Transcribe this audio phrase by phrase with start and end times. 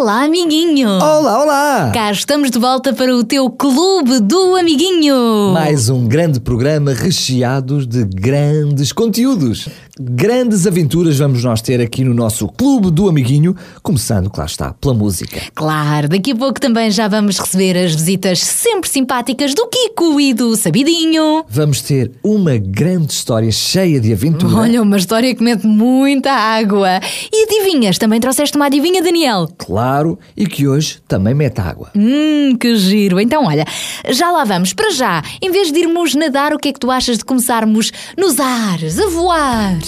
[0.00, 0.90] Olá, amiguinho!
[0.90, 1.90] Olá, olá!
[1.92, 5.50] Cá estamos de volta para o teu Clube do Amiguinho!
[5.52, 9.68] Mais um grande programa recheado de grandes conteúdos.
[10.00, 14.94] Grandes aventuras vamos nós ter aqui no nosso Clube do Amiguinho, começando, claro está, pela
[14.94, 15.40] música.
[15.52, 20.32] Claro, daqui a pouco também já vamos receber as visitas sempre simpáticas do Kiko e
[20.32, 21.44] do Sabidinho.
[21.48, 24.54] Vamos ter uma grande história cheia de aventura.
[24.54, 27.00] Olha, uma história que mete muita água.
[27.32, 27.98] E adivinhas?
[27.98, 29.48] Também trouxeste uma adivinha, Daniel?
[29.58, 29.87] Claro,
[30.36, 31.90] e que hoje também mete água.
[31.96, 33.20] Hum, que giro.
[33.20, 33.64] Então, olha,
[34.10, 34.72] já lá vamos.
[34.72, 37.90] Para já, em vez de irmos nadar, o que é que tu achas de começarmos
[38.16, 39.78] nos ares, a voar?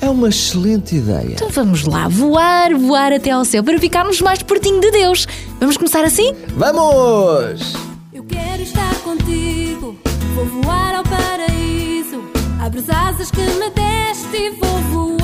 [0.00, 1.32] É uma excelente ideia.
[1.34, 5.26] Então vamos lá, voar, voar até ao céu para ficarmos mais pertinho de Deus.
[5.58, 6.34] Vamos começar assim?
[6.56, 7.74] Vamos!
[8.12, 9.96] Eu quero estar contigo,
[10.34, 12.22] vou voar ao paraíso.
[12.60, 15.15] Abre as asas que me deste e vou voar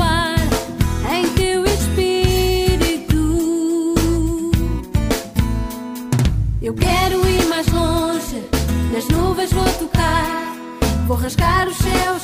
[9.51, 10.55] vou tocar.
[11.07, 12.22] Vou rasgar os céus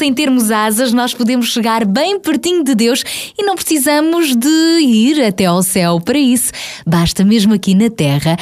[0.00, 3.04] sem termos asas, nós podemos chegar bem pertinho de Deus
[3.38, 4.48] e não precisamos de
[4.80, 6.52] ir até ao céu para isso.
[6.86, 8.34] Basta mesmo aqui na terra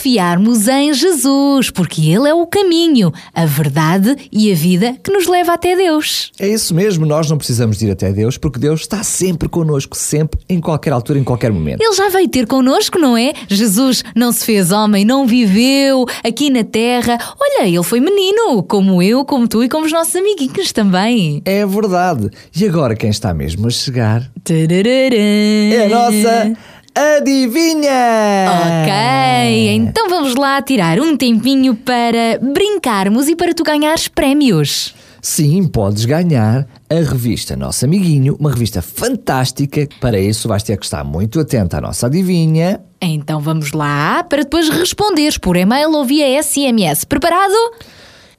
[0.00, 5.26] confiarmos em Jesus, porque Ele é o caminho, a verdade e a vida que nos
[5.26, 6.32] leva até Deus.
[6.40, 10.40] É isso mesmo, nós não precisamos ir até Deus, porque Deus está sempre connosco, sempre,
[10.48, 11.82] em qualquer altura, em qualquer momento.
[11.82, 13.34] Ele já veio ter connosco, não é?
[13.46, 17.18] Jesus não se fez homem, não viveu aqui na terra.
[17.38, 21.42] Olha, ele foi menino, como eu, como tu e como os nossos amiguinhos também.
[21.44, 22.30] É verdade.
[22.58, 26.52] E agora quem está mesmo a chegar é a nossa
[26.94, 28.46] adivinha!
[28.82, 34.94] Ok, então vamos lá tirar um tempinho para brincarmos e para tu ganhares prémios.
[35.22, 39.86] Sim, podes ganhar a revista Nosso Amiguinho, uma revista fantástica.
[40.00, 42.80] Para isso vais ter que estar muito atento à nossa adivinha.
[43.00, 47.04] Então vamos lá para depois responderes por e-mail ou via SMS.
[47.04, 47.54] Preparado?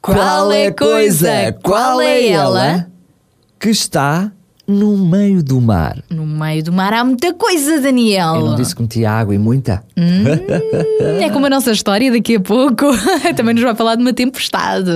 [0.02, 1.56] Qual é a coisa?
[1.62, 2.88] Qual é ela
[3.60, 4.32] que está
[4.72, 6.02] no meio do mar?
[6.10, 8.36] No meio do mar há muita coisa, Daniel.
[8.36, 9.84] Eu não disse que metia água e muita?
[11.20, 12.86] É como a nossa história daqui a pouco.
[13.36, 14.90] Também nos vai falar de uma tempestade.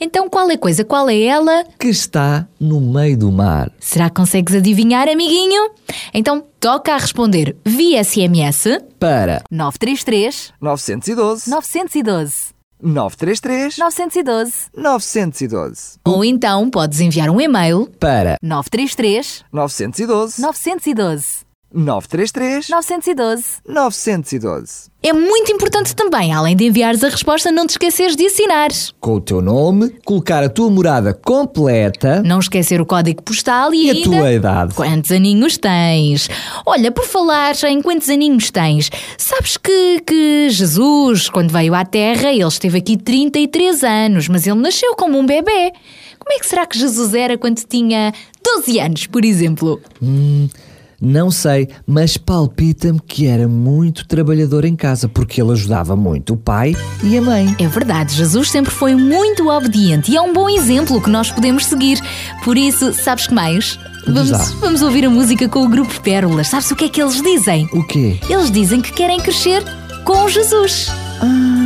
[0.00, 0.84] Então qual é a coisa?
[0.84, 1.64] Qual é ela?
[1.78, 3.70] Que está no meio do mar.
[3.78, 5.70] Será que consegues adivinhar, amiguinho?
[6.12, 12.53] Então toca a responder via SMS Para 933 912 912
[12.84, 15.98] 933 912 912.
[16.04, 21.44] ou então podes enviar um e-mail Para 933 912 912
[21.74, 24.94] 933 912 912.
[25.02, 28.70] É muito importante também, além de enviares a resposta, não te esqueceres de assinar.
[28.98, 33.86] Com o teu nome, colocar a tua morada completa Não esquecer o código postal e,
[33.86, 34.04] e a ainda...
[34.04, 34.74] tua idade.
[34.74, 36.30] Quantos aninhos tens?
[36.64, 42.32] Olha, por falar em quantos aninhos tens, sabes que, que Jesus, quando veio à Terra,
[42.32, 45.72] ele esteve aqui 33 anos, mas ele nasceu como um bebê.
[46.18, 48.10] Como é que será que Jesus era quando tinha
[48.42, 49.78] 12 anos, por exemplo?
[51.04, 56.36] Não sei, mas palpita-me que era muito trabalhador em casa, porque ele ajudava muito o
[56.36, 57.54] pai e a mãe.
[57.58, 61.66] É verdade, Jesus sempre foi muito obediente e é um bom exemplo que nós podemos
[61.66, 62.00] seguir.
[62.42, 63.78] Por isso, sabes que mais?
[64.06, 66.48] Vamos, vamos ouvir a música com o grupo Pérolas.
[66.48, 67.68] Sabes o que é que eles dizem?
[67.72, 68.18] O quê?
[68.28, 69.62] Eles dizem que querem crescer
[70.04, 70.90] com Jesus.
[71.20, 71.63] Sou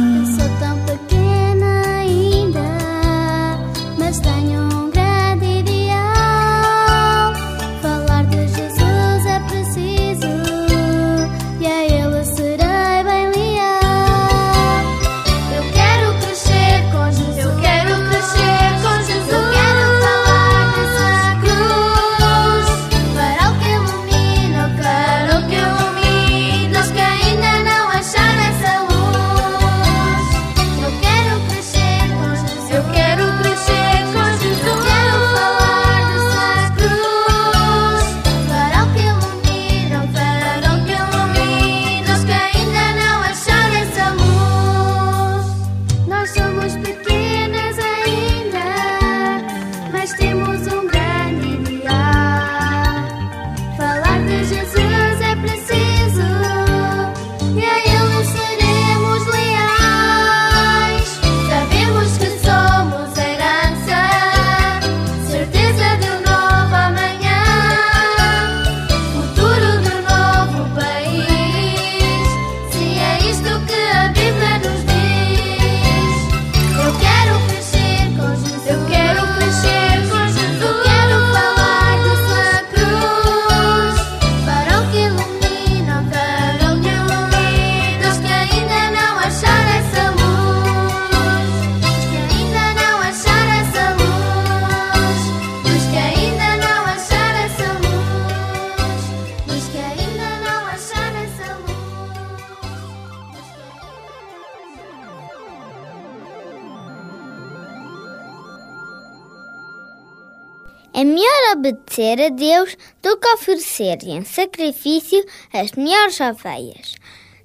[111.69, 116.97] obedecer a Deus do que oferecer em sacrifício as melhores ovelhas.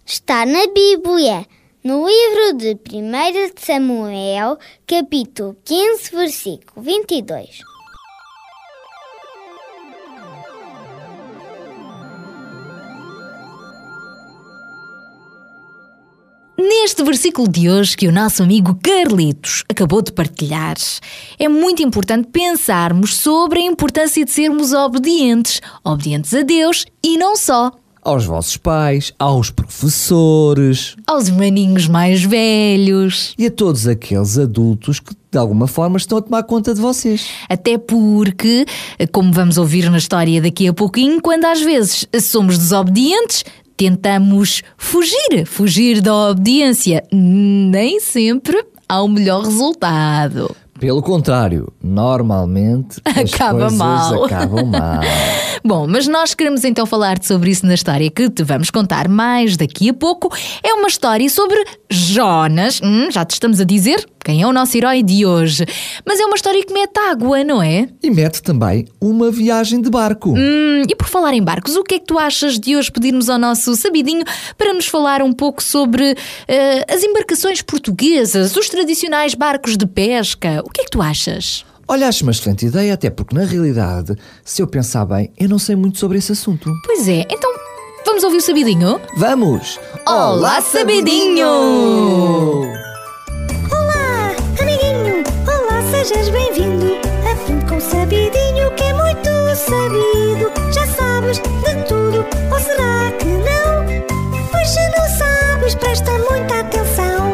[0.05, 1.45] Está na Bíblia,
[1.83, 7.72] no livro de 1 de Samuel, capítulo 15, versículo 22.
[16.65, 20.77] Neste versículo de hoje que o nosso amigo Carlitos acabou de partilhar,
[21.37, 27.35] é muito importante pensarmos sobre a importância de sermos obedientes, obedientes a Deus e não
[27.35, 27.69] só.
[28.01, 33.33] aos vossos pais, aos professores Aos maninhos mais velhos.
[33.37, 37.27] e a todos aqueles adultos que de alguma forma estão a tomar conta de vocês.
[37.49, 38.65] Até porque,
[39.11, 43.43] como vamos ouvir na história daqui a pouquinho, quando às vezes somos desobedientes,
[43.75, 47.03] tentamos fugir, fugir da obediência.
[47.11, 50.55] Nem sempre há o melhor resultado.
[50.79, 54.23] Pelo contrário, normalmente as Acaba coisas mal.
[54.25, 55.01] acabam mal.
[55.63, 59.55] Bom, mas nós queremos então falar sobre isso na história que te vamos contar mais
[59.55, 60.29] daqui a pouco.
[60.61, 61.63] É uma história sobre
[61.95, 62.81] Jonas.
[62.83, 65.65] Hum, já te estamos a dizer quem é o nosso herói de hoje.
[66.05, 67.89] Mas é uma história que mete água, não é?
[68.01, 70.31] E mete também uma viagem de barco.
[70.31, 73.29] Hum, e por falar em barcos, o que é que tu achas de hoje pedirmos
[73.29, 74.23] ao nosso sabidinho
[74.57, 76.15] para nos falar um pouco sobre
[76.47, 80.61] eh, as embarcações portuguesas, os tradicionais barcos de pesca?
[80.65, 81.65] O que é que tu achas?
[81.87, 85.59] Olha, acho uma excelente ideia, até porque na realidade, se eu pensar bem, eu não
[85.59, 86.71] sei muito sobre esse assunto.
[86.85, 87.51] Pois é, então
[88.05, 89.01] vamos ouvir o sabidinho?
[89.17, 89.79] Vamos!
[90.07, 91.47] Olá, sabidinho!
[93.71, 95.23] Olá, amiguinho!
[95.47, 96.97] Olá, sejas bem-vindo!
[97.31, 100.51] Aprende com o sabidinho que é muito sabido.
[100.73, 104.49] Já sabes de tudo, ou será que não?
[104.51, 107.33] Pois se não sabes, presta muita atenção.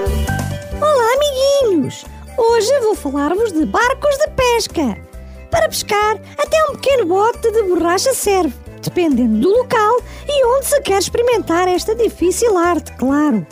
[0.82, 2.06] Olá, amiguinhos!
[2.38, 4.98] Hoje vou falar-vos de barcos de pesca.
[5.52, 10.82] Para pescar, até um pequeno bote de borracha serve, dependendo do local e onde se
[10.82, 13.46] quer experimentar esta difícil arte, claro.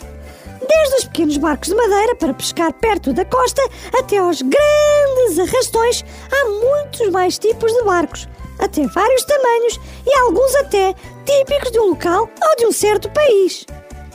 [0.68, 3.62] Desde os pequenos barcos de madeira para pescar perto da costa
[3.98, 10.54] até aos grandes arrastões, há muitos mais tipos de barcos, até vários tamanhos e alguns
[10.56, 10.94] até
[11.24, 13.64] típicos de um local ou de um certo país.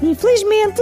[0.01, 0.82] Infelizmente,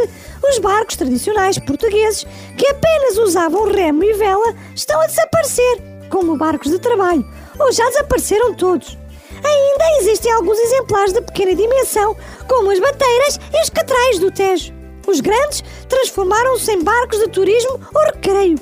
[0.49, 2.25] os barcos tradicionais portugueses,
[2.57, 5.77] que apenas usavam remo e vela, estão a desaparecer,
[6.09, 7.25] como barcos de trabalho,
[7.59, 8.97] ou já desapareceram todos.
[9.43, 12.15] Ainda existem alguns exemplares de pequena dimensão,
[12.47, 14.73] como as bateiras e os catrais do Tejo.
[15.07, 18.59] Os grandes transformaram-se em barcos de turismo ou recreio.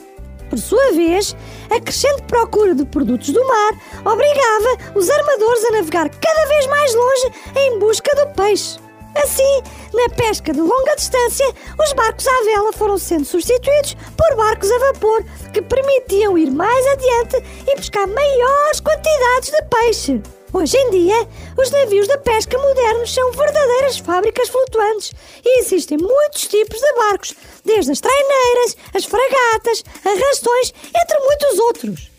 [0.50, 1.36] Por sua vez,
[1.70, 6.96] a crescente procura de produtos do mar obrigava os armadores a navegar cada vez mais
[6.96, 8.80] longe em busca do peixe.
[9.16, 11.46] Assim, na pesca de longa distância,
[11.80, 16.86] os barcos à vela foram sendo substituídos por barcos a vapor que permitiam ir mais
[16.88, 20.39] adiante e pescar maiores quantidades de peixe.
[20.52, 21.28] Hoje em dia,
[21.58, 25.14] os navios da pesca modernos são verdadeiras fábricas flutuantes
[25.46, 32.12] e existem muitos tipos de barcos, desde as traineiras, as fragatas, arrastões, entre muitos outros.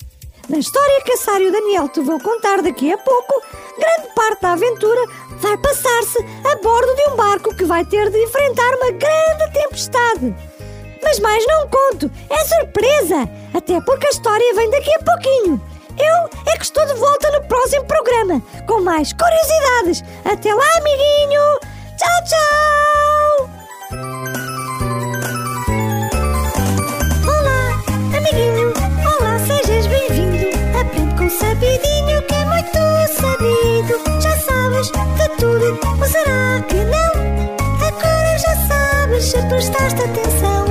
[0.49, 3.43] Na história que a Sário Daniel te vão contar daqui a pouco,
[3.77, 5.01] grande parte da aventura
[5.41, 10.37] vai passar-se a bordo de um barco que vai ter de enfrentar uma grande tempestade.
[11.03, 15.70] Mas mais não conto, é surpresa, até porque a história vem daqui a pouquinho.
[16.01, 20.03] Eu é que estou de volta no próximo programa, com mais curiosidades.
[20.25, 21.61] Até lá, amiguinho!
[21.99, 23.51] Tchau, tchau!
[27.29, 27.83] Olá,
[28.17, 28.73] amiguinho!
[29.05, 30.49] Olá, sejas bem-vindo!
[30.81, 32.79] Aprende com sabidinho que é muito
[33.21, 34.21] sabido.
[34.23, 37.13] Já sabes de tudo, ou será que não?
[37.87, 40.70] Agora já sabes se prestaste atenção.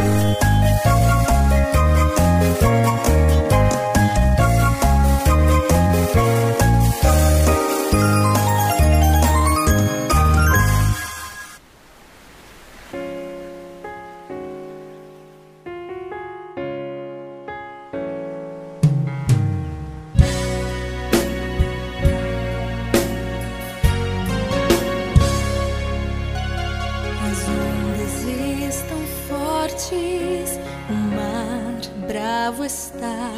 [32.59, 33.31] Bravo está.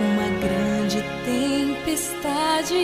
[0.00, 2.74] Uma grande tempestade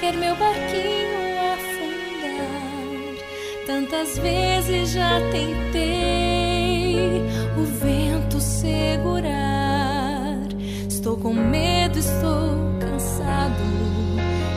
[0.00, 1.16] quer meu barquinho
[1.54, 3.16] afundar.
[3.66, 7.22] Tantas vezes já tentei
[7.56, 10.36] o vento segurar.
[10.88, 13.62] Estou com medo, estou cansado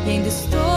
[0.06, 0.69] e ainda estou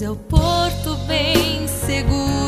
[0.00, 2.39] seu porto bem seguro,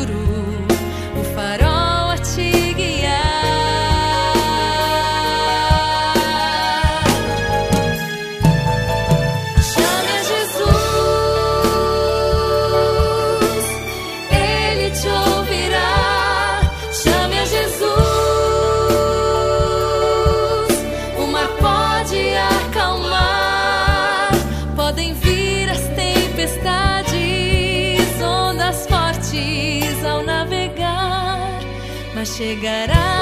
[32.33, 33.12] chegará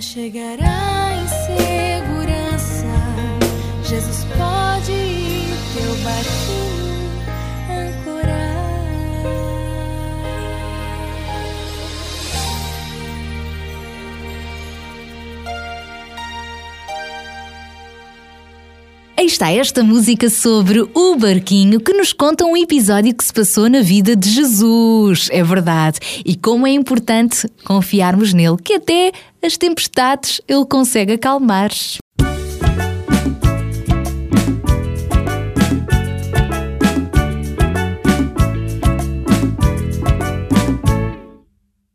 [0.00, 2.86] Chegará em segurança.
[3.82, 6.98] Jesus pode ir teu barquinho
[7.68, 8.48] ancorar.
[19.16, 23.68] Aí está esta música sobre o barquinho que nos conta um episódio que se passou
[23.68, 25.28] na vida de Jesus.
[25.32, 25.98] É verdade.
[26.24, 29.10] E como é importante confiarmos nele, que até
[29.42, 31.70] as tempestades ele consegue acalmar.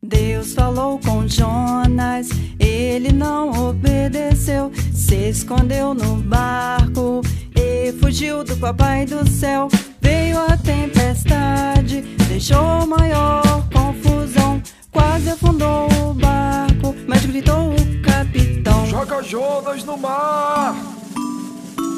[0.01, 2.29] Deus falou com Jonas,
[2.59, 7.21] ele não obedeceu, se escondeu no barco
[7.55, 9.67] e fugiu do papai do céu.
[10.01, 16.72] Veio a tempestade, deixou maior confusão, quase afundou o barco,
[17.07, 18.85] mas gritou o capitão.
[18.87, 20.75] Joga Jonas no mar!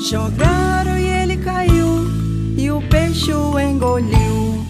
[0.10, 2.08] Jogaram e ele caiu,
[2.58, 4.64] e o peixe o engoliu.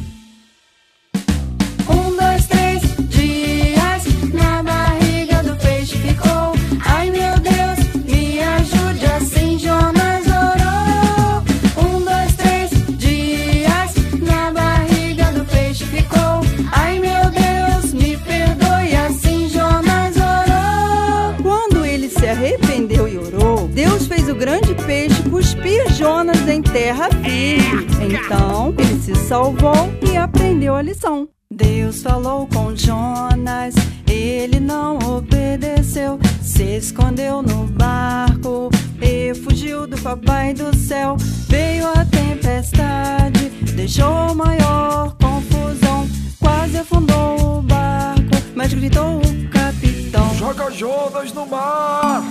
[26.46, 27.88] Jonas em terra firme.
[28.14, 31.28] Então ele se salvou e aprendeu a lição.
[31.52, 33.74] Deus falou com Jonas,
[34.08, 38.70] ele não obedeceu, se escondeu no barco
[39.02, 41.18] e fugiu do papai do céu.
[41.48, 46.08] Veio a tempestade, deixou maior confusão,
[46.40, 50.34] quase afundou o barco, mas gritou o capitão.
[50.36, 52.24] Joga Jonas no mar!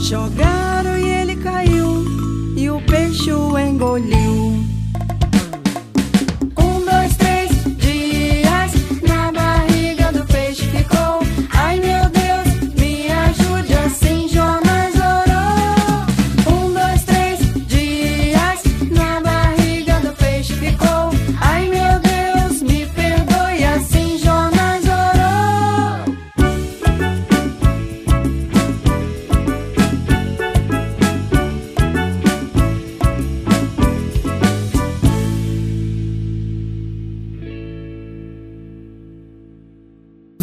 [0.00, 2.04] Jogaram e ele caiu,
[2.70, 4.77] o peixe o engoliu.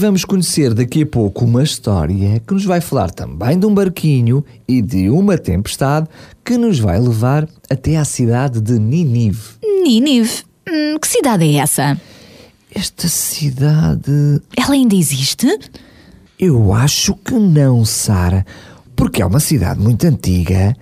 [0.05, 4.45] Vamos conhecer daqui a pouco uma história que nos vai falar também de um barquinho
[4.67, 6.07] e de uma tempestade
[6.43, 9.41] que nos vai levar até à cidade de Ninive.
[9.63, 11.99] Nínive, hum, que cidade é essa?
[12.71, 14.39] Esta cidade.
[14.55, 15.47] Ela ainda existe?
[16.37, 18.45] Eu acho que não, Sara,
[18.95, 20.77] porque é uma cidade muito antiga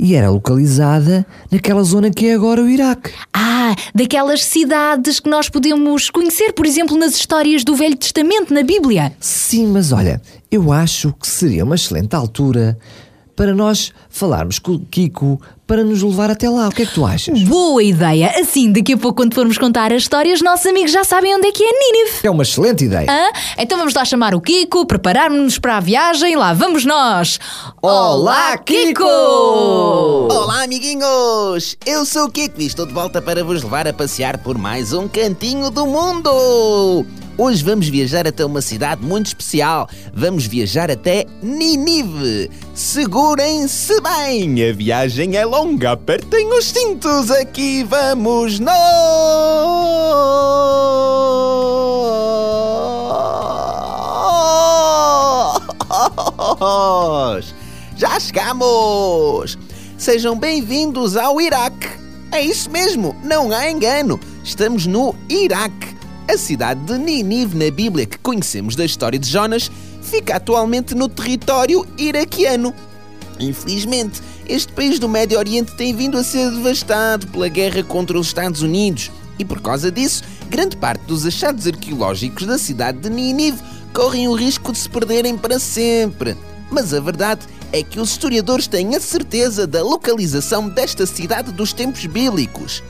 [0.00, 3.12] e era localizada naquela zona que é agora o Iraque.
[3.34, 8.62] Ah, daquelas cidades que nós podemos conhecer, por exemplo, nas histórias do Velho Testamento, na
[8.62, 9.12] Bíblia.
[9.20, 12.78] Sim, mas olha, eu acho que seria uma excelente altura
[13.36, 15.38] para nós falarmos com o Kiko
[15.70, 16.66] para nos levar até lá.
[16.66, 17.40] O que é que tu achas?
[17.44, 18.32] Boa ideia!
[18.40, 21.46] Assim, daqui a pouco, quando formos contar a história, os nossos amigos já sabem onde
[21.46, 22.18] é que é Nínive.
[22.24, 23.06] É uma excelente ideia.
[23.08, 23.30] Hã?
[23.56, 26.34] Então vamos lá chamar o Kiko, preparar-nos para a viagem.
[26.34, 27.38] Lá vamos nós!
[27.80, 29.04] Olá, Kiko!
[29.04, 31.76] Olá, amiguinhos!
[31.86, 34.92] Eu sou o Kiko e estou de volta para vos levar a passear por mais
[34.92, 37.06] um cantinho do mundo!
[37.38, 39.88] Hoje vamos viajar até uma cidade muito especial.
[40.12, 42.50] Vamos viajar até Ninive.
[42.74, 45.92] Segurem-se bem, a viagem é longa.
[45.92, 48.74] Apertem os cintos, aqui vamos nós!
[57.96, 59.58] Já chegamos!
[59.96, 61.88] Sejam bem-vindos ao Iraque.
[62.32, 64.18] É isso mesmo, não há engano.
[64.42, 65.99] Estamos no Iraque.
[66.30, 69.68] A cidade de Ninive na Bíblia que conhecemos da história de Jonas
[70.00, 72.72] fica atualmente no território iraquiano.
[73.40, 78.28] Infelizmente, este país do Médio Oriente tem vindo a ser devastado pela guerra contra os
[78.28, 83.58] Estados Unidos e por causa disso, grande parte dos achados arqueológicos da cidade de Ninive
[83.92, 86.36] correm o risco de se perderem para sempre.
[86.70, 87.40] Mas a verdade
[87.72, 92.84] é que os historiadores têm a certeza da localização desta cidade dos tempos bíblicos.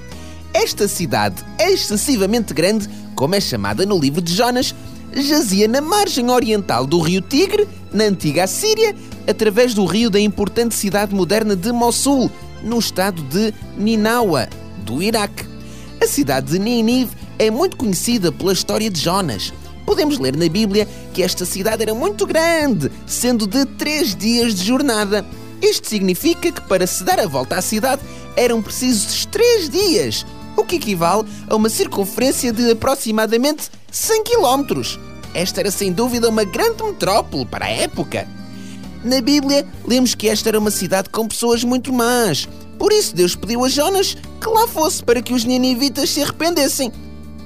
[0.53, 4.75] Esta cidade é excessivamente grande, como é chamada no livro de Jonas,
[5.15, 8.95] jazia na margem oriental do rio Tigre, na antiga Assíria,
[9.29, 12.31] através do rio da importante cidade moderna de Mossul,
[12.63, 14.49] no estado de Ninawa,
[14.85, 15.45] do Iraque.
[16.03, 19.53] A cidade de Nínive é muito conhecida pela história de Jonas.
[19.87, 24.65] Podemos ler na Bíblia que esta cidade era muito grande, sendo de três dias de
[24.65, 25.25] jornada.
[25.63, 28.03] Isto significa que para se dar a volta à cidade
[28.37, 30.25] eram precisos três dias,
[30.61, 34.83] o que equivale a uma circunferência de aproximadamente 100 km.
[35.35, 38.29] Esta era sem dúvida uma grande metrópole para a época.
[39.03, 42.47] Na Bíblia, lemos que esta era uma cidade com pessoas muito más.
[42.79, 46.93] Por isso, Deus pediu a Jonas que lá fosse para que os ninivitas se arrependessem.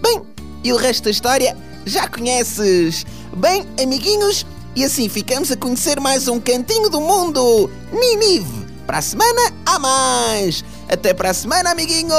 [0.02, 0.22] Bem,
[0.64, 3.06] e o resto da história já conheces.
[3.36, 8.64] Bem, amiguinhos, e assim ficamos a conhecer mais um cantinho do mundo, Ninive.
[8.86, 10.64] Para a semana, há mais.
[10.88, 12.14] Até para a semana, amiguinhos!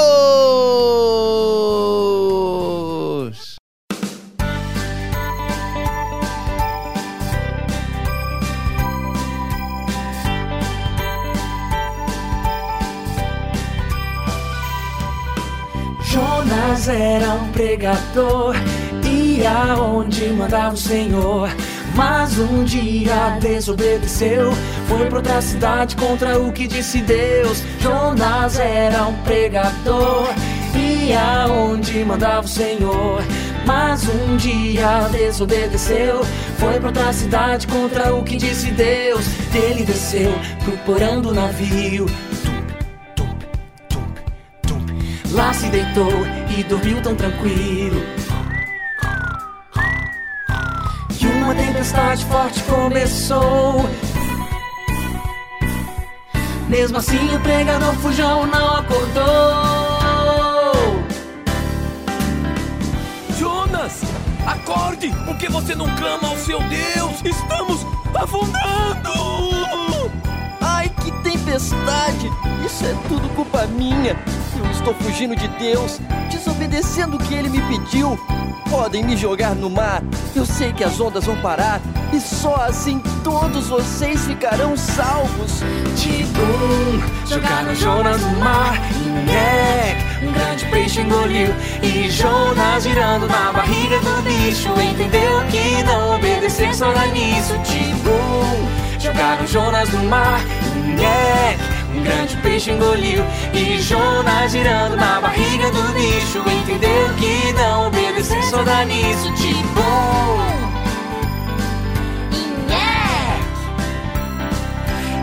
[16.02, 18.54] Jonas era um pregador,
[19.04, 21.50] ia onde mandava o Senhor.
[21.96, 24.52] Mas um dia desobedeceu,
[24.86, 27.62] foi pra outra cidade contra o que disse Deus.
[27.80, 30.28] Jonas era um pregador,
[30.74, 33.22] ia onde mandava o Senhor.
[33.64, 36.22] Mas um dia desobedeceu,
[36.58, 39.24] foi pra outra cidade contra o que disse Deus.
[39.54, 40.32] Ele desceu
[40.64, 42.06] pro porão do navio,
[45.36, 46.24] Lá se deitou
[46.56, 48.00] e dormiu tão tranquilo.
[51.86, 53.88] Tempestade forte começou.
[56.68, 59.24] Mesmo assim, o pregador fujão não acordou.
[63.38, 64.02] Jonas,
[64.46, 65.10] acorde!
[65.24, 67.22] Por que você não clama ao seu Deus?
[67.24, 68.66] Estamos afundando!
[71.56, 72.30] Tempestade!
[72.66, 74.14] Isso é tudo culpa minha.
[74.58, 75.98] Eu estou fugindo de Deus,
[76.30, 78.18] desobedecendo o que ele me pediu.
[78.68, 80.02] Podem me jogar no mar,
[80.34, 81.80] eu sei que as ondas vão parar.
[82.12, 85.62] E só assim todos vocês ficarão salvos.
[85.96, 88.78] Tibum, jogaram Jonas no mar.
[89.24, 91.54] Nhec, um grande peixe engoliu.
[91.82, 94.68] E Jonas girando na barriga do bicho.
[94.78, 97.54] Entendeu que não obedecer só dá nisso.
[97.64, 100.42] Tibum, jogaram Jonas no mar.
[101.94, 106.38] Um grande peixe engoliu E Jonas girando na barriga do bicho.
[106.38, 109.80] Entendeu que não obedecer só dá nisso Tipo.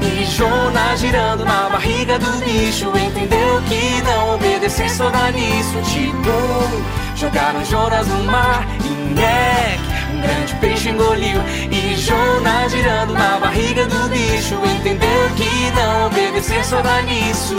[0.01, 2.87] E Jonas girando na barriga do bicho.
[2.97, 6.93] Entendeu que não obedecer só dá nisso Tipo.
[7.15, 9.13] Jogaram Jonas no mar um
[10.23, 11.39] grande peixe engoliu
[11.71, 17.55] E Jonas girando na barriga do bicho Entendeu que não obedecer só dá nisso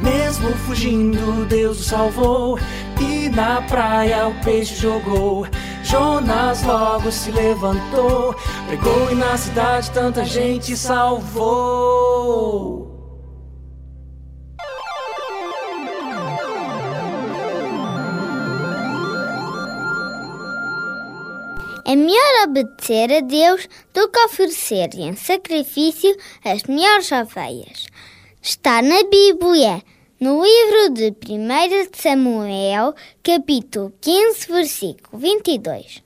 [0.00, 2.58] Mesmo fugindo, Deus o salvou
[3.00, 5.46] E na praia o peixe jogou.
[5.82, 8.34] Jonas logo se levantou
[8.66, 12.10] Pregou e na cidade tanta gente salvou
[21.90, 27.88] É melhor obedecer a Deus do que oferecer em sacrifício as melhores ovelhas.
[28.40, 29.82] Está na Bíblia,
[30.20, 36.00] no livro de 1 Samuel, capítulo 15, versículo 22.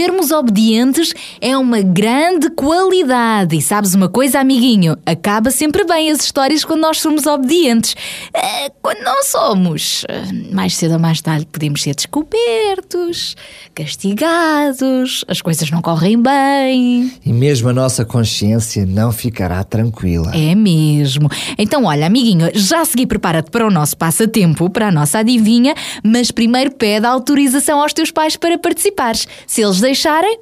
[0.00, 3.54] Sermos obedientes é uma grande qualidade.
[3.54, 4.96] E sabes uma coisa, amiguinho?
[5.04, 7.94] Acaba sempre bem as histórias quando nós somos obedientes.
[8.32, 10.22] Eh, Quando não somos, eh,
[10.54, 13.36] mais cedo ou mais tarde podemos ser descobertos,
[13.74, 17.12] castigados, as coisas não correm bem.
[17.24, 20.32] E mesmo a nossa consciência não ficará tranquila.
[20.34, 21.28] É mesmo.
[21.58, 26.30] Então, olha, amiguinho, já segui, prepara-te para o nosso passatempo, para a nossa adivinha, mas
[26.30, 29.28] primeiro pede autorização aos teus pais para participares.
[29.46, 30.38] Se eles deixarem,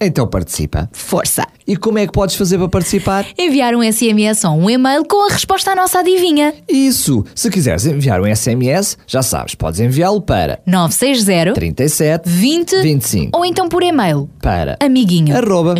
[0.00, 0.88] Então participa.
[0.92, 1.44] força!
[1.66, 3.24] E como é que podes fazer para participar?
[3.38, 6.52] Enviar um SMS ou um e-mail com a resposta à nossa adivinha.
[6.68, 7.24] Isso!
[7.36, 13.44] Se quiseres enviar um SMS, já sabes, podes enviá-lo para 960 37 20 25 ou
[13.44, 14.28] então por e-mail.
[14.40, 15.36] para Amiguinho.
[15.36, 15.74] Arroba.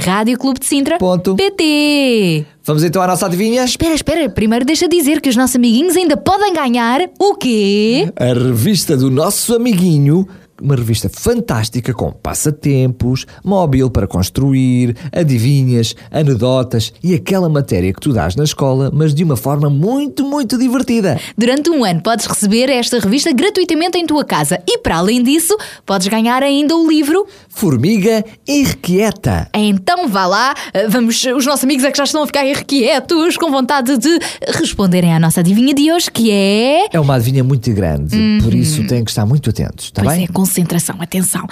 [2.64, 3.64] Vamos então à nossa adivinha?
[3.64, 4.28] Espera, espera.
[4.30, 8.08] Primeiro deixa dizer que os nossos amiguinhos ainda podem ganhar o quê?
[8.14, 10.28] A revista do nosso amiguinho.
[10.62, 18.12] Uma revista fantástica com passatempos, móvel para construir, adivinhas, anedotas e aquela matéria que tu
[18.12, 21.18] dás na escola, mas de uma forma muito, muito divertida.
[21.36, 25.56] Durante um ano podes receber esta revista gratuitamente em tua casa e, para além disso,
[25.84, 27.26] podes ganhar ainda o livro.
[27.48, 29.48] Formiga Irrequieta.
[29.54, 33.36] Então vá lá, eh, vamos, os nossos amigos é que já estão a ficar irrequietos,
[33.36, 36.86] com vontade de responderem à nossa adivinha de hoje, que é.
[36.92, 40.24] É uma adivinha muito grande, por isso têm que estar muito atentos, está Pois bem?
[40.24, 41.46] é, concentração, atenção.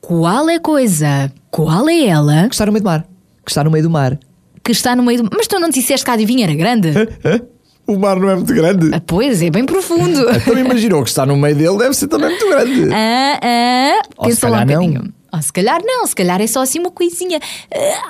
[0.00, 1.32] Qual é a coisa?
[1.50, 3.06] Qual é ela Que está no meio do mar.
[3.44, 4.18] Que está no meio do mar.
[4.62, 5.30] que está no meio do.
[5.34, 6.90] Mas tu não disseste que a adivinha era grande?
[7.86, 8.90] O mar não é muito grande.
[8.94, 10.26] Ah, pois, é bem profundo.
[10.36, 12.92] Então imaginou que está no meio dele, deve ser também muito grande.
[12.92, 14.86] Ah, ah, Ou pensa lá um calhar não.
[14.86, 15.14] bocadinho.
[15.32, 17.38] Ou se calhar não, se calhar é só assim uma coisinha.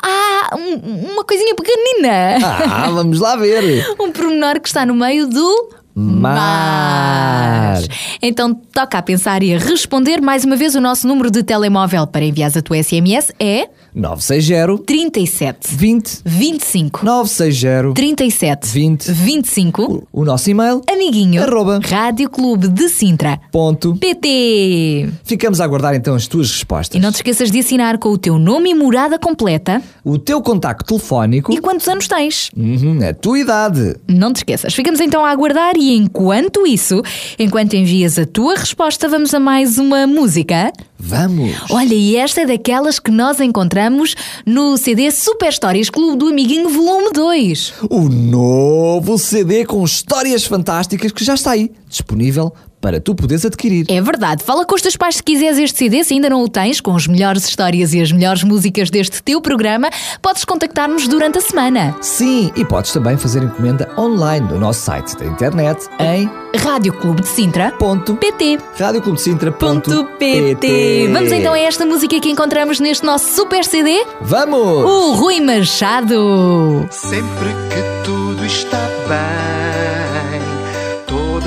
[0.02, 2.38] Ah, um- uma coisinha pequenina.
[2.42, 3.86] Ah, vamos lá ver.
[4.00, 5.70] Um pormenor que está no meio do.
[5.94, 7.78] Mar.
[8.22, 10.20] Então toca a pensar e a responder.
[10.20, 14.78] Mais uma vez, o nosso número de telemóvel para enviar a tua SMS é 960
[14.84, 21.80] 37 20 25 960 37 20 25 O nosso e-mail Amiguinho Arroba.
[21.82, 23.96] Rádio Clube de Sintra ponto.
[23.96, 26.96] PT Ficamos a aguardar então as tuas respostas.
[26.96, 30.40] E não te esqueças de assinar com o teu nome e morada completa O teu
[30.40, 31.52] contacto telefónico.
[31.52, 32.50] e quantos anos tens.
[32.56, 33.96] Uhum, a tua idade.
[34.08, 34.74] Não te esqueças.
[34.74, 37.02] Ficamos então a aguardar e enquanto isso,
[37.38, 40.72] enquanto envias a tua resposta, vamos a mais uma música.
[41.02, 41.56] Vamos.
[41.70, 46.68] Olha, e esta é daquelas que nós encontramos no CD Super Histórias Clube do Amiguinho
[46.68, 47.74] Volume 2.
[47.88, 53.84] O novo CD com histórias fantásticas que já está aí, disponível para tu poderes adquirir.
[53.88, 54.42] É verdade.
[54.42, 56.94] Fala com os teus pais se quiseres este CD, se ainda não o tens, com
[56.96, 59.90] as melhores histórias e as melhores músicas deste teu programa,
[60.22, 61.94] podes contactar-nos durante a semana.
[62.00, 67.22] Sim, e podes também fazer encomenda online no nosso site da internet em Rádio Clube
[67.22, 67.72] de Sintra.
[67.78, 68.58] ponto PT.
[68.78, 74.58] radioclubdesintra.pt Vamos então a esta música que encontramos neste nosso super CD, Vamos!
[74.58, 76.86] o Rui Machado.
[76.90, 79.99] Sempre que tudo está bem,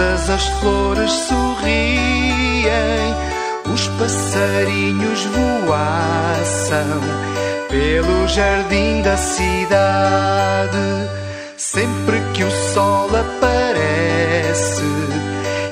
[0.04, 3.16] todas as flores sorriem,
[3.74, 7.00] os passarinhos voaçam
[7.70, 10.78] pelo jardim da cidade.
[11.56, 14.84] Sempre que o sol aparece,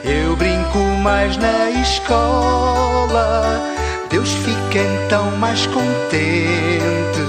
[0.05, 3.61] eu brinco mais na escola.
[4.09, 7.21] Deus fica então mais contente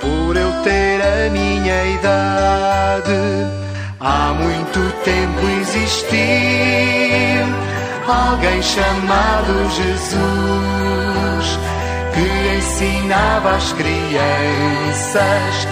[0.00, 3.57] por eu ter a minha idade.
[4.00, 6.18] Há muito tempo existiu
[8.06, 11.58] alguém chamado Jesus
[12.14, 15.66] que ensinava às crianças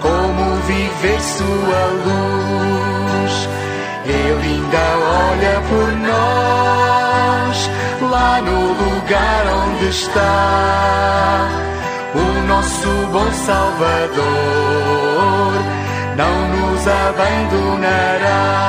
[0.00, 3.48] como viver sua luz.
[4.06, 4.86] Ele ainda
[5.32, 7.68] olha por nós
[8.12, 11.48] lá no lugar onde está
[12.14, 14.62] o nosso bom Salvador
[16.16, 18.61] não nos abandonará.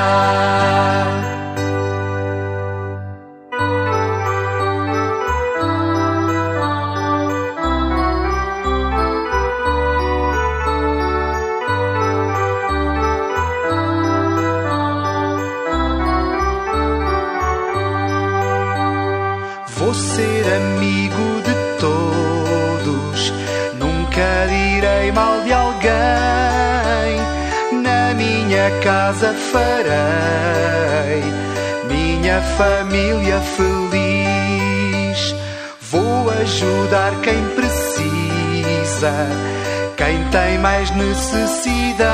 [40.95, 42.13] Necessidade.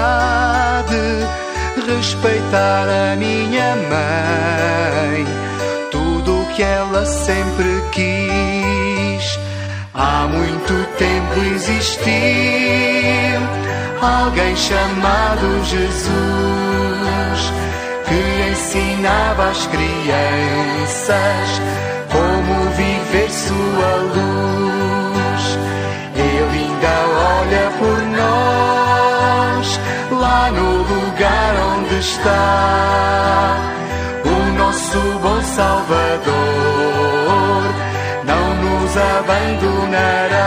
[1.87, 5.25] Respeitar a minha mãe,
[5.91, 9.39] tudo o que ela sempre quis.
[9.93, 12.09] Há muito tempo existiu
[14.01, 16.09] alguém chamado Jesus
[18.07, 21.49] que ensinava às crianças
[22.11, 24.08] como viver sua
[31.99, 33.57] está
[34.25, 36.33] o nosso bom Salvador.
[38.25, 40.39] Não nos abandonará.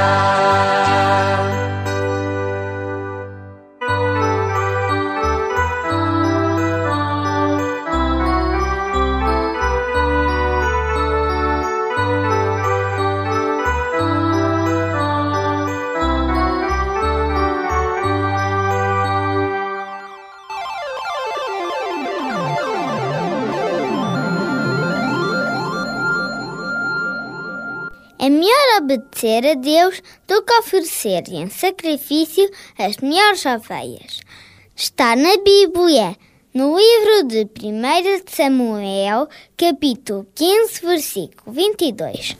[28.83, 34.21] Obedecer a Deus do que oferecer em sacrifício as melhores ovelhas.
[34.75, 36.17] Está na Bíblia,
[36.53, 42.37] no livro de 1 Samuel, capítulo 15, versículo 22.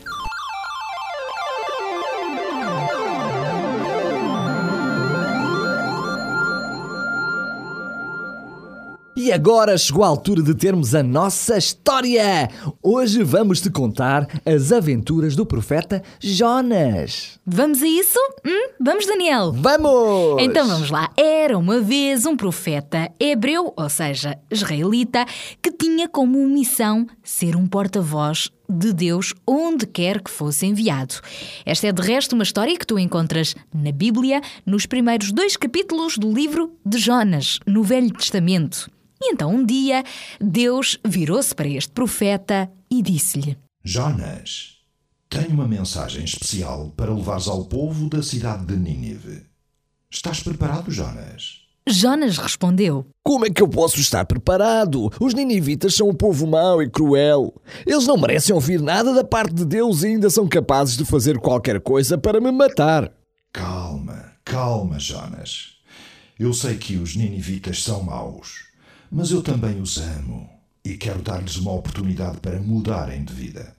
[9.23, 12.49] E agora chegou a altura de termos a nossa história!
[12.83, 17.39] Hoje vamos te contar as aventuras do profeta Jonas.
[17.45, 18.19] Vamos a isso?
[18.45, 18.71] Hum?
[18.81, 19.53] Vamos, Daniel?
[19.53, 20.41] Vamos!
[20.41, 21.09] Então vamos lá.
[21.15, 25.25] Era uma vez um profeta hebreu, ou seja, israelita,
[25.61, 31.15] que tinha como missão ser um porta-voz de Deus onde quer que fosse enviado.
[31.65, 36.17] Esta é de resto uma história que tu encontras na Bíblia, nos primeiros dois capítulos
[36.17, 38.91] do livro de Jonas, no Velho Testamento.
[39.25, 40.03] E então um dia
[40.39, 44.79] Deus virou-se para este profeta e disse-lhe: Jonas,
[45.29, 49.45] tenho uma mensagem especial para levares ao povo da cidade de Nínive.
[50.11, 51.61] Estás preparado, Jonas?
[51.87, 55.09] Jonas respondeu: Como é que eu posso estar preparado?
[55.21, 57.53] Os ninivitas são um povo mau e cruel.
[57.85, 61.39] Eles não merecem ouvir nada da parte de Deus e ainda são capazes de fazer
[61.39, 63.09] qualquer coisa para me matar.
[63.53, 65.77] Calma, calma, Jonas.
[66.37, 68.65] Eu sei que os ninivitas são maus,
[69.13, 70.49] mas eu também os amo
[70.83, 73.77] e quero dar-lhes uma oportunidade para mudarem de vida.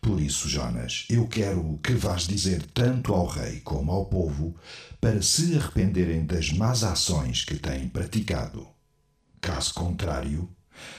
[0.00, 4.54] Por isso, Jonas, eu quero que vás dizer tanto ao rei como ao povo
[5.00, 8.68] para se arrependerem das más ações que têm praticado.
[9.40, 10.48] Caso contrário,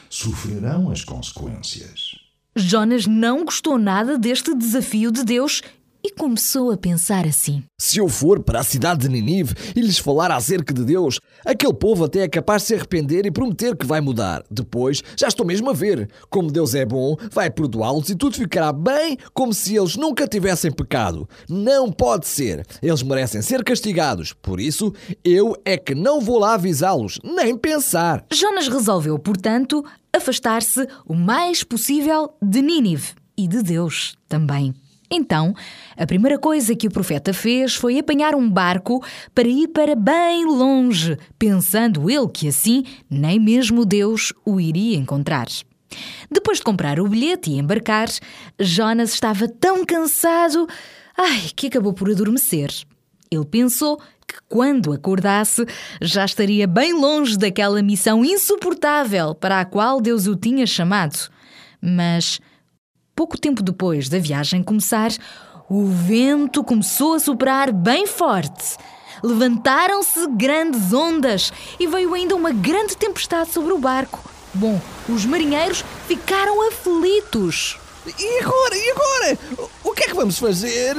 [0.10, 2.16] sofrerão as consequências.
[2.58, 5.62] Jonas não gostou nada deste desafio de Deus
[6.06, 9.98] e começou a pensar assim: Se eu for para a cidade de Ninive e lhes
[9.98, 13.88] falar acerca de Deus, aquele povo até é capaz de se arrepender e prometer que
[13.88, 14.44] vai mudar.
[14.52, 16.08] Depois, já estou mesmo a ver.
[16.30, 20.72] Como Deus é bom, vai perdoá-los e tudo ficará bem como se eles nunca tivessem
[20.72, 21.28] pecado.
[21.50, 22.64] Não pode ser.
[22.84, 24.32] Eles merecem ser castigados.
[24.32, 28.24] Por isso, eu é que não vou lá avisá-los, nem pensar.
[28.32, 34.72] Jonas resolveu, portanto, afastar-se o mais possível de Nínive e de Deus também.
[35.10, 35.54] Então,
[35.96, 39.04] a primeira coisa que o profeta fez foi apanhar um barco
[39.34, 45.48] para ir para bem longe, pensando ele que assim nem mesmo Deus o iria encontrar.
[46.30, 48.10] Depois de comprar o bilhete e embarcar,
[48.60, 50.68] Jonas estava tão cansado
[51.18, 52.70] ai, que acabou por adormecer.
[53.32, 53.98] Ele pensou
[54.28, 55.66] que quando acordasse
[56.02, 61.30] já estaria bem longe daquela missão insuportável para a qual Deus o tinha chamado.
[61.82, 62.40] Mas
[63.16, 65.10] pouco tempo depois da viagem começar,
[65.70, 68.76] o vento começou a soprar bem forte.
[69.24, 74.20] Levantaram-se grandes ondas e veio ainda uma grande tempestade sobre o barco.
[74.54, 77.78] Bom, os marinheiros ficaram aflitos.
[78.06, 78.76] E agora?
[78.76, 79.70] E agora?
[79.84, 80.96] O que é que vamos fazer?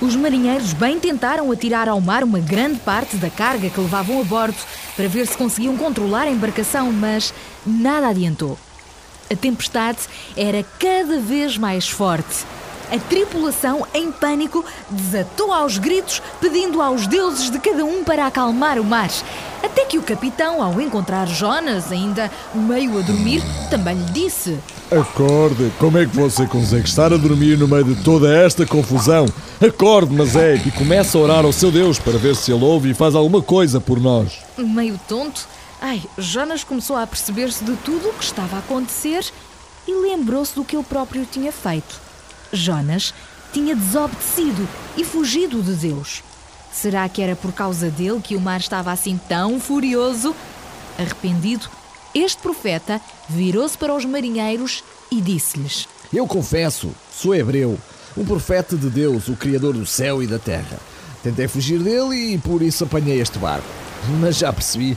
[0.00, 4.24] Os marinheiros bem tentaram atirar ao mar uma grande parte da carga que levavam a
[4.24, 4.58] bordo
[4.94, 7.32] para ver se conseguiam controlar a embarcação, mas
[7.66, 8.58] nada adiantou.
[9.34, 9.98] A tempestade
[10.36, 12.46] era cada vez mais forte.
[12.92, 18.78] A tripulação, em pânico, desatou aos gritos, pedindo aos deuses de cada um para acalmar
[18.78, 19.10] o mar.
[19.60, 24.56] Até que o capitão, ao encontrar Jonas, ainda meio a dormir, também lhe disse:
[24.88, 29.26] Acorde, como é que você consegue estar a dormir no meio de toda esta confusão?
[29.60, 32.90] Acorde, mas é, e comece a orar ao seu Deus para ver se ele ouve
[32.90, 34.38] e faz alguma coisa por nós.
[34.56, 35.48] Meio tonto,
[35.86, 39.22] Ai, Jonas começou a perceber-se de tudo o que estava a acontecer
[39.86, 42.00] e lembrou-se do que ele próprio tinha feito.
[42.50, 43.12] Jonas
[43.52, 44.66] tinha desobedecido
[44.96, 46.22] e fugido de Deus.
[46.72, 50.34] Será que era por causa dele que o mar estava assim tão furioso?
[50.98, 51.68] Arrependido,
[52.14, 57.78] este profeta virou-se para os marinheiros e disse-lhes: Eu confesso, sou hebreu,
[58.16, 60.78] um profeta de Deus, o Criador do céu e da terra.
[61.22, 63.68] Tentei fugir dele e por isso apanhei este barco.
[64.18, 64.96] Mas já percebi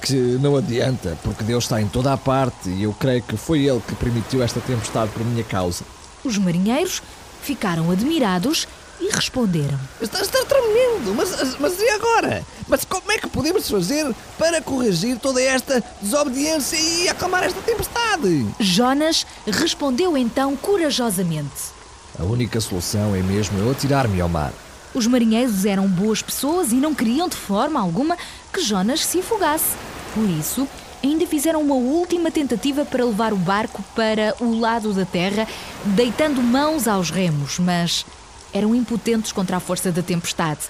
[0.00, 3.64] que não adianta, porque Deus está em toda a parte e eu creio que foi
[3.64, 5.84] Ele que permitiu esta tempestade por minha causa.
[6.24, 7.02] Os marinheiros
[7.42, 8.66] ficaram admirados
[9.00, 12.44] e responderam: Está, está tremendo, mas, mas e agora?
[12.66, 18.46] Mas como é que podemos fazer para corrigir toda esta desobediência e acalmar esta tempestade?
[18.58, 21.72] Jonas respondeu então corajosamente:
[22.18, 24.52] A única solução é mesmo eu atirar-me ao mar.
[24.94, 28.16] Os marinheiros eram boas pessoas e não queriam de forma alguma
[28.52, 29.76] que Jonas se afogasse.
[30.18, 30.66] Por isso,
[31.00, 35.46] ainda fizeram uma última tentativa para levar o barco para o lado da terra,
[35.94, 38.04] deitando mãos aos remos, mas
[38.52, 40.62] eram impotentes contra a força da tempestade.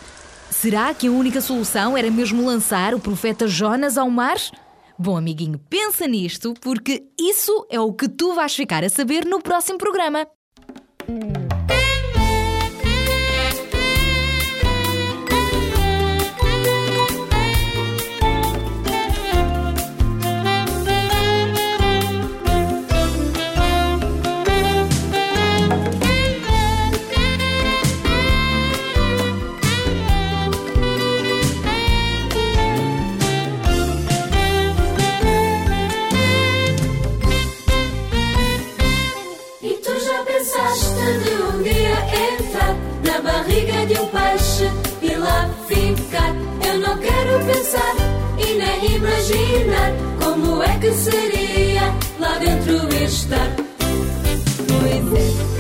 [0.50, 4.36] Será que a única solução era mesmo lançar o profeta Jonas ao mar?
[4.98, 9.40] Bom, amiguinho, pensa nisto, porque isso é o que tu vais ficar a saber no
[9.40, 10.26] próximo programa.
[43.88, 44.70] De um peixe
[45.00, 46.34] e lá ficar?
[46.66, 47.94] Eu não quero pensar
[48.38, 53.48] e nem imaginar como é que seria lá dentro estar.
[54.68, 55.57] Pois é,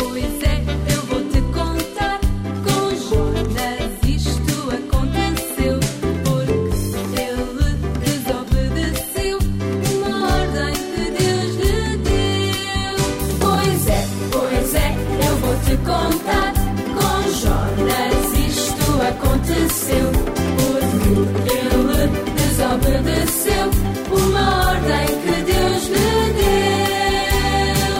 [21.08, 23.66] ele desobedeceu
[24.10, 27.98] uma ordem que Deus lhe deu.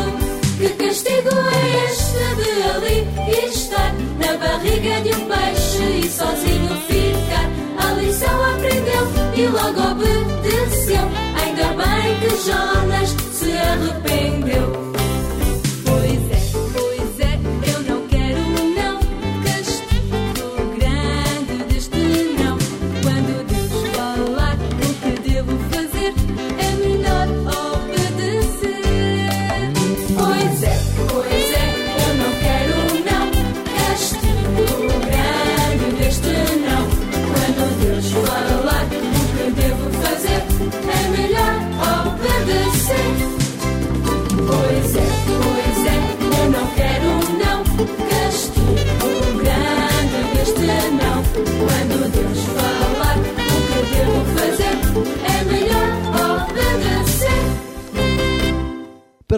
[0.58, 2.98] Que castigo é este de ali
[3.46, 7.48] estar na barriga de um peixe e sozinho ficar?
[7.78, 9.04] A lição aprendeu
[9.36, 11.06] e logo obedeceu.
[11.42, 13.07] Ainda bem que Jonas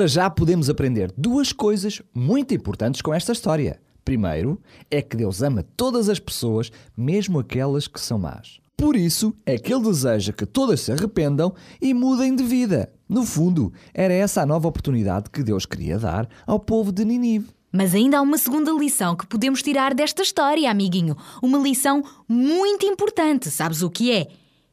[0.01, 3.79] Para já podemos aprender duas coisas muito importantes com esta história.
[4.03, 4.59] Primeiro,
[4.91, 8.61] é que Deus ama todas as pessoas, mesmo aquelas que são más.
[8.79, 12.91] Por isso é que Ele deseja que todas se arrependam e mudem de vida.
[13.07, 17.51] No fundo, era essa a nova oportunidade que Deus queria dar ao povo de Ninive.
[17.71, 21.15] Mas ainda há uma segunda lição que podemos tirar desta história, amiguinho.
[21.43, 23.51] Uma lição muito importante.
[23.51, 24.29] Sabes o que é?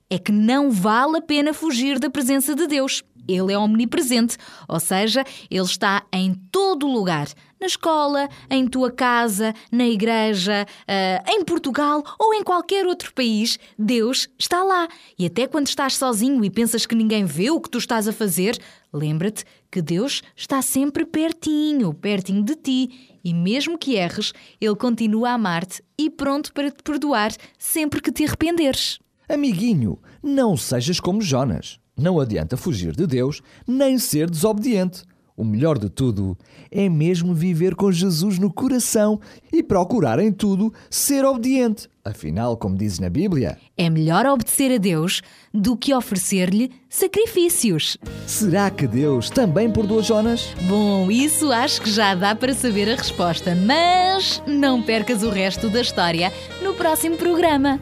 [0.09, 3.03] É que não vale a pena fugir da presença de Deus.
[3.27, 7.27] Ele é omnipresente, ou seja, ele está em todo lugar.
[7.59, 13.57] Na escola, em tua casa, na igreja, ah, em Portugal ou em qualquer outro país,
[13.77, 14.87] Deus está lá.
[15.17, 18.13] E até quando estás sozinho e pensas que ninguém vê o que tu estás a
[18.13, 18.59] fazer,
[18.93, 23.17] lembra-te que Deus está sempre pertinho, pertinho de ti.
[23.23, 28.11] E mesmo que erres, Ele continua a amar-te e pronto para te perdoar sempre que
[28.11, 28.99] te arrependeres.
[29.27, 31.79] Amiguinho, não sejas como Jonas.
[31.97, 35.03] Não adianta fugir de Deus nem ser desobediente.
[35.35, 36.35] O melhor de tudo
[36.71, 39.19] é mesmo viver com Jesus no coração
[39.53, 41.87] e procurar em tudo ser obediente.
[42.03, 45.21] Afinal, como diz na Bíblia, É melhor obedecer a Deus
[45.53, 47.97] do que oferecer-lhe sacrifícios.
[48.25, 50.47] será que Deus também perdoa Jonas?
[50.67, 55.69] Bom, isso acho que já dá para saber a resposta, mas não percas o resto
[55.69, 56.33] da história
[56.63, 57.79] no próximo programa.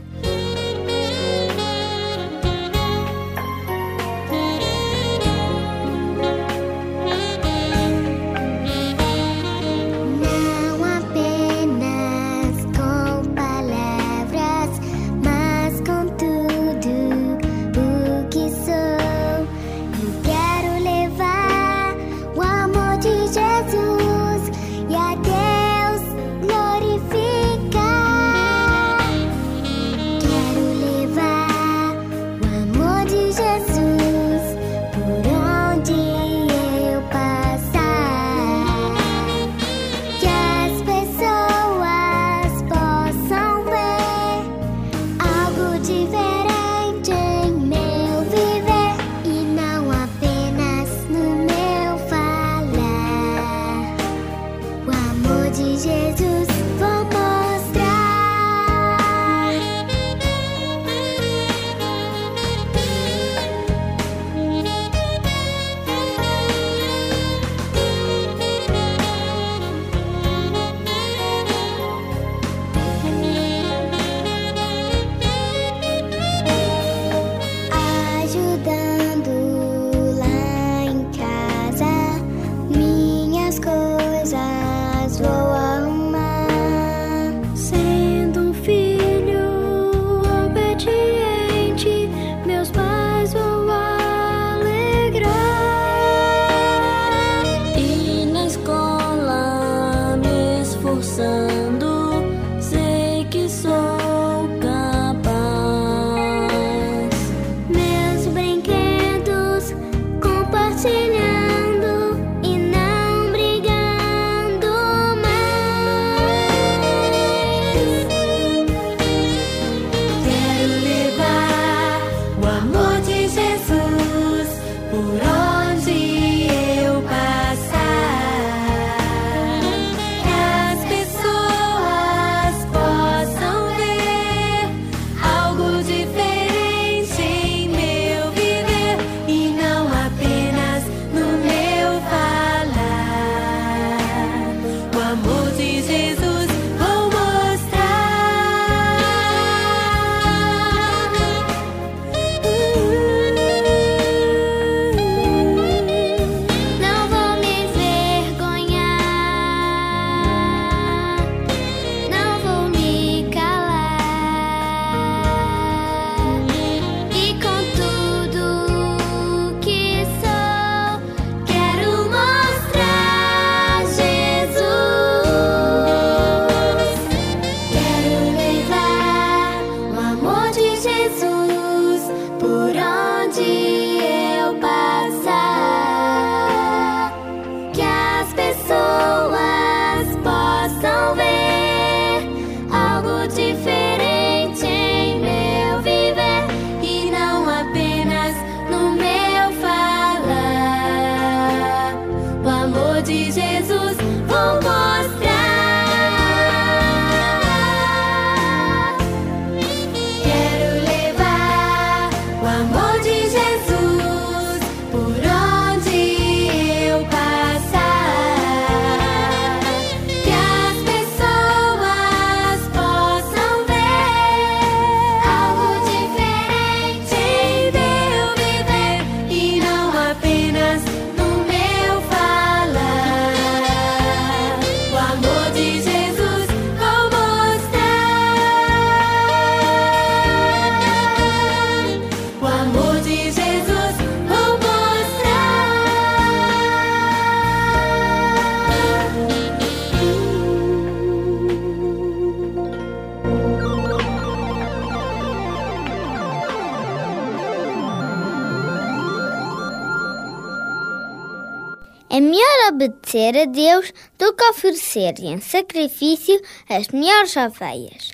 [262.16, 268.14] É melhor obedecer a Deus do que oferecer em sacrifício as melhores ovelhas.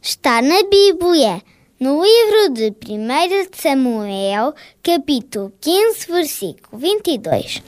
[0.00, 1.42] Está na Bíblia,
[1.80, 7.60] no livro de 1 de Samuel, capítulo 15, versículo 22.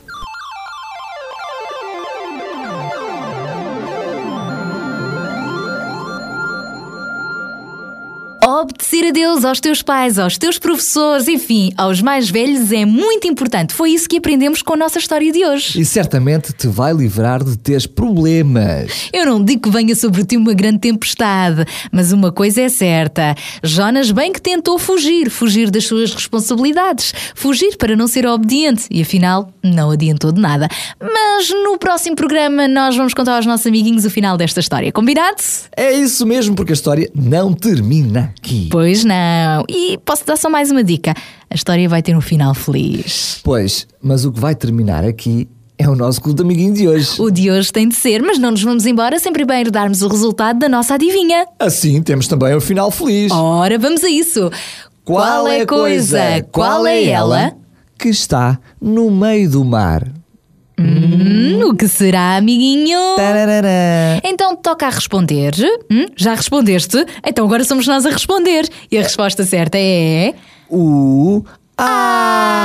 [8.62, 13.26] Obedecer a Deus, aos teus pais, aos teus professores, enfim, aos mais velhos é muito
[13.26, 13.74] importante.
[13.74, 15.80] Foi isso que aprendemos com a nossa história de hoje.
[15.80, 19.10] E certamente te vai livrar de teres problemas.
[19.12, 23.34] Eu não digo que venha sobre ti uma grande tempestade, mas uma coisa é certa:
[23.64, 29.02] Jonas bem que tentou fugir, fugir das suas responsabilidades, fugir para não ser obediente e
[29.02, 30.68] afinal não adiantou de nada.
[31.00, 35.42] Mas no próximo programa nós vamos contar aos nossos amiguinhos o final desta história, combinado?
[35.76, 38.68] É isso mesmo, porque a história não termina aqui.
[38.70, 39.64] Pois não.
[39.68, 41.14] E posso dar só mais uma dica:
[41.50, 43.40] a história vai ter um final feliz.
[43.42, 45.48] Pois, mas o que vai terminar aqui
[45.78, 47.20] é o nosso clube de amiguinho de hoje.
[47.20, 50.08] O de hoje tem de ser, mas não nos vamos embora sem primeiro darmos o
[50.08, 51.46] resultado da nossa adivinha.
[51.58, 53.32] Assim temos também o final feliz.
[53.32, 54.50] Ora, vamos a isso.
[55.04, 57.52] Qual é a coisa, qual é ela
[57.98, 60.06] que está no meio do mar?
[60.78, 62.98] Hum, o que será, amiguinho?
[64.24, 65.52] Então toca a responder.
[65.90, 67.04] Hum, já respondeste?
[67.26, 68.68] Então agora somos nós a responder.
[68.90, 70.34] E a resposta certa é.
[70.68, 71.44] O.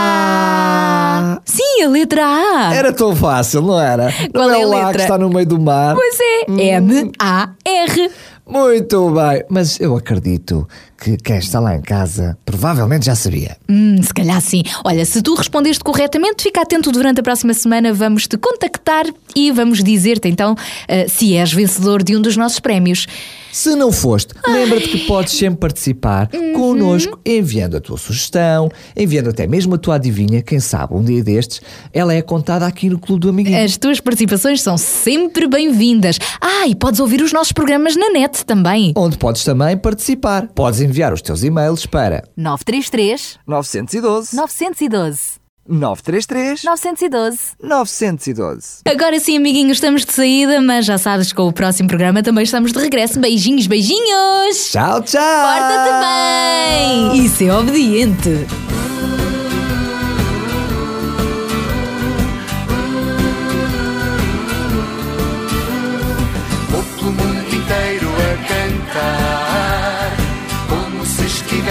[0.08, 1.40] A.
[1.46, 2.74] Sim, a letra A.
[2.74, 4.12] Era tão fácil, não era?
[4.34, 4.94] Qual não é a o lá letra?
[4.94, 5.96] que está no meio do mar?
[5.96, 6.46] Pois é,
[6.78, 8.12] M-A-R.
[8.46, 10.68] Muito bem, mas eu acredito
[11.00, 13.56] que quem está lá em casa provavelmente já sabia.
[13.70, 14.64] Hum, se calhar sim.
[14.84, 17.94] Olha, se tu respondeste corretamente, fica atento durante a próxima semana.
[17.94, 20.56] Vamos te contactar e vamos dizer-te então
[20.88, 23.06] eh, se és vencedor de um dos nossos prémios.
[23.52, 26.54] Se não foste, lembra-te que podes sempre participar Uhum.
[26.54, 30.42] connosco enviando a tua sugestão, enviando até mesmo a tua adivinha.
[30.44, 31.62] Quem sabe um dia destes
[31.94, 33.64] ela é contada aqui no Clube do Amiguinho.
[33.64, 36.20] As tuas participações são sempre bem-vindas.
[36.42, 38.94] Ah, e podes ouvir os nossos programas na net também.
[38.96, 40.48] Onde podes também participar.
[40.54, 48.82] Podes enviar os teus e-mails para 933 912 912 933 912 912.
[48.86, 52.44] Agora sim, amiguinhos, estamos de saída, mas já sabes que com o próximo programa também
[52.44, 53.20] estamos de regresso.
[53.20, 54.72] Beijinhos, beijinhos!
[54.72, 55.22] Tchau, tchau!
[55.22, 57.26] Porta-te bem!
[57.26, 58.48] E ser obediente!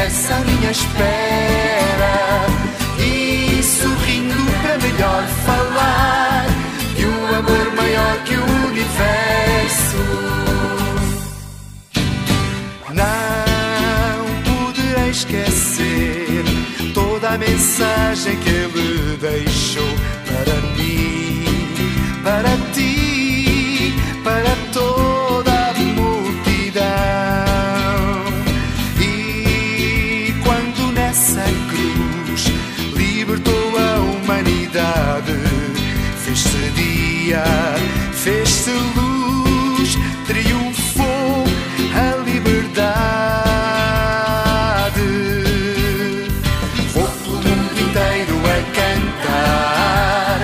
[0.07, 2.47] À minha espera.
[2.99, 6.47] E sorrindo para melhor falar
[6.97, 10.05] de um amor maior que o universo.
[12.95, 16.45] Não poderei esquecer
[16.95, 19.91] toda a mensagem que ele deixou
[20.25, 21.45] para mim,
[22.23, 23.06] para ti,
[37.27, 37.43] dia,
[38.13, 41.45] fez-se luz, triunfou
[41.93, 42.61] a liberdade.
[46.95, 50.39] Vou pelo mundo inteiro a cantar,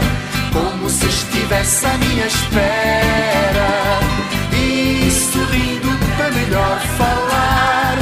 [0.53, 4.01] como se estivesse à minha espera.
[4.53, 7.97] E sorrindo para melhor falar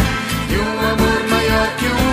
[0.49, 2.10] de um amor maior que o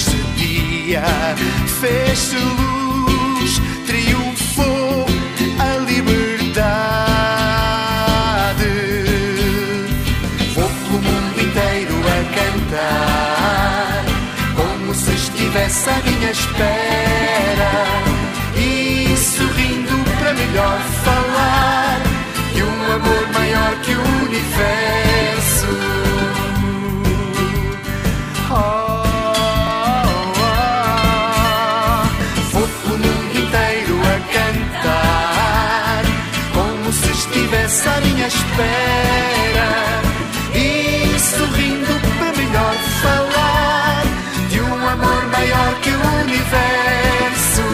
[0.00, 1.02] neste dia
[1.80, 5.06] fez-se luz, triunfou
[5.58, 6.64] a liberdade.
[10.54, 14.04] Vou pelo mundo inteiro a cantar,
[14.56, 17.72] como se estivesse à minha espera.
[18.56, 22.00] E sorrindo para melhor falar
[22.54, 24.99] de um amor maior que o universo.
[38.30, 39.70] Espera.
[40.54, 44.02] E sorrindo para melhor falar
[44.48, 47.66] de um amor maior que o universo.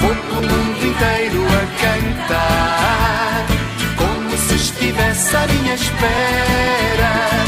[0.00, 3.46] Vou pelo mundo inteiro a cantar,
[3.96, 7.47] como se estivesse à minha espera.